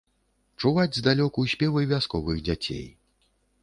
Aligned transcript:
Чуваць 0.61 0.97
здалёку 1.01 1.45
спевы 1.53 1.87
вясковых 1.95 2.45
дзяцей. 2.51 2.85